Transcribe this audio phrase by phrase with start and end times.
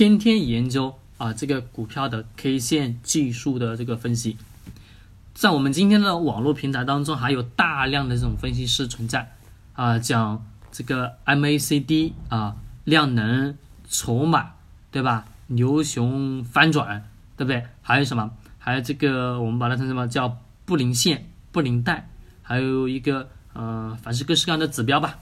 [0.00, 4.38] 天天研究啊这个股票的 K 线技术的这个分析。
[5.34, 9.30] 在我们今天的网络平台当中，还有大量的这种分析师存在
[9.74, 10.42] 啊，讲
[10.72, 13.58] 这个 MACD 啊，量能、
[13.90, 14.52] 筹码，
[14.90, 15.26] 对吧？
[15.48, 17.06] 牛熊翻转，
[17.36, 17.62] 对不对？
[17.82, 18.30] 还有什么？
[18.58, 22.08] 还有这个我们把它称什么叫布林线、布林带，
[22.40, 25.18] 还有一个呃，凡是各式各样的指标吧。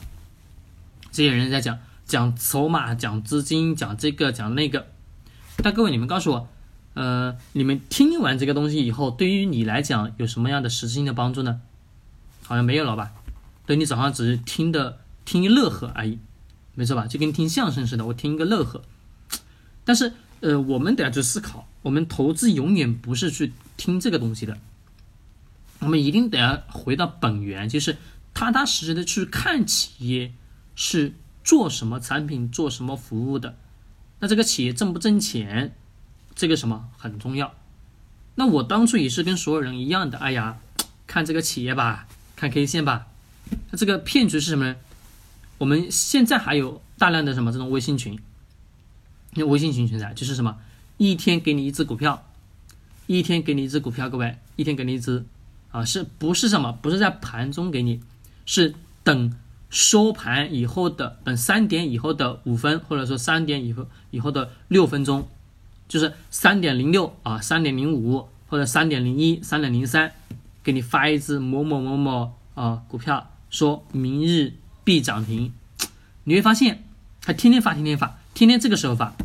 [1.10, 1.76] 这些人在讲
[2.08, 4.88] 讲筹码、讲资金、讲这个讲那个。
[5.58, 6.48] 但各位，你们告诉我，
[6.94, 11.60] 呃，你们听完这个东西以后，对于你来讲有什么样的实质性的帮助呢？
[12.42, 13.12] 好像没有了吧？
[13.66, 16.18] 对你早上只是听的听乐呵而已，
[16.74, 17.06] 没错吧？
[17.06, 18.82] 就跟听相声似的，我听一个乐呵。
[19.84, 24.56] 但是，呃，我们得要去思考，我们投资永远不是去听这个东西的，
[25.80, 27.98] 我们一定得要回到本源，就是
[28.32, 30.32] 踏踏实实的去看企业
[30.74, 31.12] 是
[31.48, 33.56] 做什么产品、做什么服务的。
[34.18, 35.74] 那这个企业挣不挣钱，
[36.34, 37.54] 这个什么很重要。
[38.34, 40.58] 那我当初也是跟所有人一样的，哎呀，
[41.08, 43.06] 看这个企业吧，看 K 线吧。
[43.70, 44.76] 那这个骗局是什么呢？
[45.56, 48.20] 我们现在还有大量的什么这种微信群。
[49.32, 50.58] 那微信群存在就是什么？
[50.98, 52.26] 一天给你一只股票，
[53.06, 55.24] 一天给你一只股票，各位，一天给你一只，
[55.70, 56.72] 啊，是不是什么？
[56.72, 58.02] 不是在盘中给你，
[58.44, 59.34] 是等
[59.70, 65.28] 收盘以后的，等三点以后的五分，或者说三点以后以后的六分钟，
[65.88, 70.12] 就是三点零六啊，三点零五或者三点零一、三点零三，
[70.62, 75.52] 给你发一只某某某某啊股票，说明日必涨停，
[76.24, 76.84] 你会发现
[77.20, 78.18] 他天天发，天天发。
[78.34, 79.16] 天天这个时候发，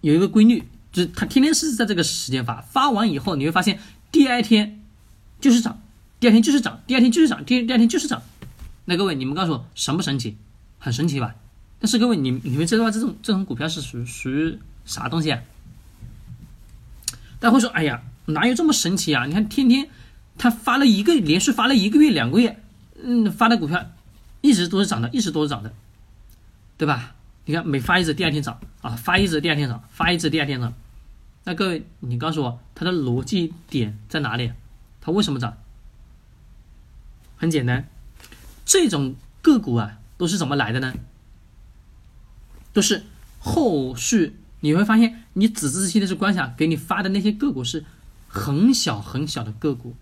[0.00, 3.78] 有一个规律，就是他天天是在这个时间发，发完以后你会发现
[4.10, 4.80] 第二天
[5.42, 5.78] 就是涨，
[6.18, 8.22] 第二天就是涨，第二天就是涨，第第二天就是涨。
[8.84, 10.36] 那各位你们告诉我神不神奇？
[10.78, 11.34] 很神奇吧？
[11.78, 15.40] 但是各位你你们知道这种这种股票是属属于啥东西啊？
[17.38, 19.26] 大家会说哎呀哪有这么神奇啊？
[19.26, 19.88] 你看天天
[20.38, 22.62] 他发了一个连续发了一个月两个月，
[23.02, 23.90] 嗯发的股票
[24.40, 25.72] 一直都是涨的，一直都是涨的，
[26.78, 27.14] 对吧？
[27.46, 30.72] 你看，每发一只，第二天涨啊，发一只，第二天涨，发一只，第二天涨。
[31.44, 34.52] 那各位，你告诉我，它的逻辑点在哪里？
[35.00, 35.56] 它为什么涨？
[37.36, 37.88] 很简单，
[38.70, 40.94] 这种个股啊，都是怎么来的呢？
[42.72, 43.02] 都是
[43.40, 47.84] 后续你会发现，你仔仔细细的去观察，给你发的那些个股是
[48.28, 49.96] 很小很小的个股，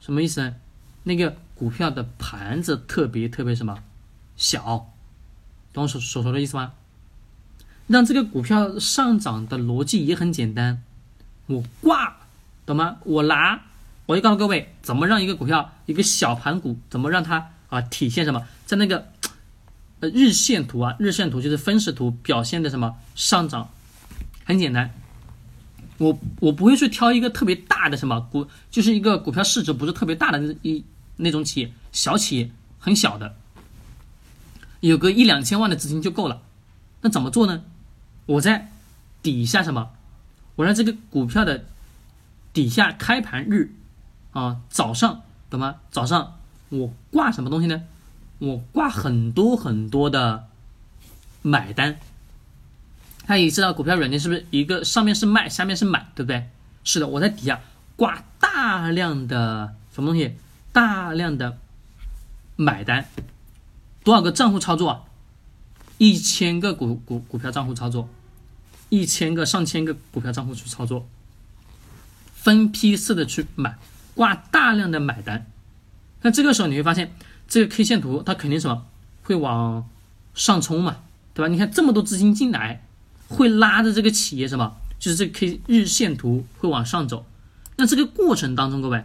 [0.00, 0.54] 什么意思呢？
[1.02, 3.82] 那个股票的盘子特别特别什么
[4.38, 4.90] 小，
[5.74, 6.72] 懂我所所说的意思吗？
[7.88, 10.82] 让这个股票上涨的逻辑也很简单，
[11.44, 12.16] 我挂，
[12.64, 12.96] 懂吗？
[13.04, 13.60] 我拿，
[14.06, 19.08] 我就告诉各位，怎么让一个股票一个小盘股，怎么让它啊体现什么，在那个
[20.00, 23.68] 呃日线图啊，日线图就是分时图表现的什么上涨，
[24.44, 24.92] 很简单，
[25.98, 30.84] 我我不会去挑一个特别大的什么股，就是一个股票市值不是特别大的那一
[31.16, 33.34] 那种企业，小企业很小的，
[34.80, 36.42] 有个一两千万的资金就够了，
[37.00, 37.64] 那怎么做呢？
[38.26, 38.70] 我在
[39.22, 39.90] 底下什么？
[40.56, 41.64] 我让这个股票的
[42.52, 43.74] 底下开盘日
[44.32, 45.76] 啊，早上懂吗？
[45.90, 46.38] 早上
[46.78, 47.82] 我挂什么东西呢？
[48.38, 50.48] 我挂很多很多的
[51.42, 51.98] 买单。
[53.26, 56.48] 他也知道股票软件是不是一个上面是卖，下面是买，对不对？
[56.82, 57.60] 是的，我在底下
[57.96, 60.36] 挂大量的什么东西？
[60.72, 61.56] 大量的
[62.56, 63.06] 买单，
[64.02, 65.00] 多少个账户操作啊？
[65.96, 68.08] 一千个股股股票账户操作，
[68.88, 71.08] 一千个上千个股票账户去操作，
[72.34, 73.78] 分批次的去买，
[74.14, 75.46] 挂大量的买单。
[76.24, 77.14] 那这个时候你会发现，
[77.46, 78.86] 这个 K 线图它肯定什么
[79.24, 79.86] 会往
[80.34, 80.96] 上冲嘛，
[81.34, 81.48] 对吧？
[81.48, 82.82] 你看这么多资金进来，
[83.28, 87.26] 会拉着这个企业什么，就是这个 K 日线图会往上走。
[87.76, 89.04] 那这个过程当中，各位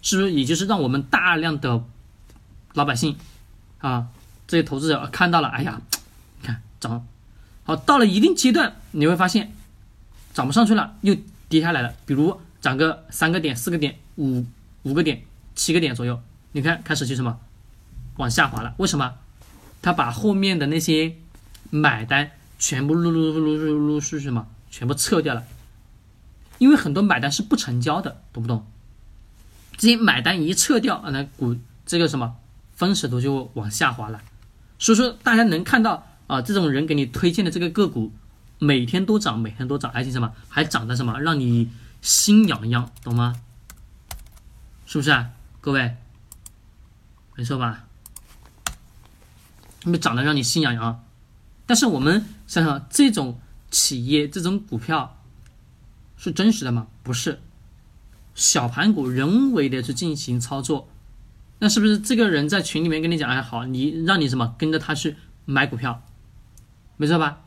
[0.00, 1.84] 是不是也就是让我们大量的
[2.72, 3.16] 老百姓
[3.78, 4.08] 啊，
[4.46, 5.80] 这些投资者看到了，哎呀。
[6.42, 7.06] 看涨，
[7.62, 9.52] 好，到了一定阶段，你会发现
[10.34, 11.16] 涨不上去了，又
[11.48, 11.94] 跌下来了。
[12.04, 14.44] 比如涨个三个点、四个点、五
[14.82, 15.22] 五个点、
[15.54, 16.20] 七个点左右，
[16.54, 17.38] 你看开始就什么
[18.16, 18.74] 往下滑了。
[18.78, 19.14] 为什么？
[19.82, 21.16] 他把后面的那些
[21.68, 25.44] 买单全部陆陆陆陆陆陆续续什么全部撤掉了，
[26.58, 28.66] 因为很多买单是不成交的，懂不懂？
[29.76, 32.36] 这些买单一撤掉，那股这个什么
[32.74, 34.22] 分时图就往下滑了。
[34.78, 36.06] 所以说大家能看到。
[36.26, 38.10] 啊，这种人给你推荐的这个个股，
[38.58, 43.34] 每天都涨，每天都涨，而且什么还涨得什么，让你心痒痒，懂吗？
[44.86, 45.98] 是不是啊，各位？
[47.36, 47.84] 没错吧？
[49.84, 51.04] 那么涨得让你心痒痒。
[51.66, 53.40] 但是我们想想，这种
[53.70, 55.20] 企业这种股票
[56.16, 56.86] 是真实的吗？
[57.02, 57.40] 不是，
[58.34, 60.88] 小盘股人为的去进行操作。
[61.58, 66.02] 那是不是这个人在群里面跟你讲，哎，好，你让你什么跟着他去买股票，
[66.96, 67.40] 没错吧？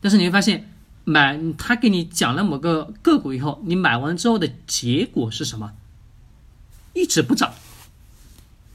[0.00, 0.72] 但是你会发现，
[1.04, 5.72] 买他给你讲了某个个股以后，你买完之后的结果是什么？
[6.94, 7.52] 一直不涨。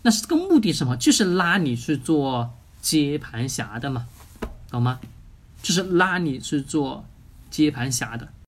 [0.06, 0.96] 那是这个目的什么？
[0.98, 4.06] 就是拉你去做接盘侠的嘛，
[4.70, 5.00] 懂吗？
[5.64, 7.04] 就是拉你去做
[7.50, 8.30] 接盘侠的。